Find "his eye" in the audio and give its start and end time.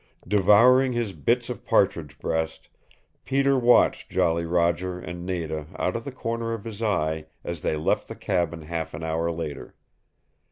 6.63-7.27